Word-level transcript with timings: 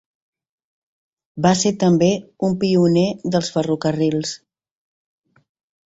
Va 1.47 1.51
ser 1.59 1.73
també 1.85 2.09
un 2.49 2.57
pioner 2.65 3.07
dels 3.37 3.55
ferrocarrils. 3.59 4.37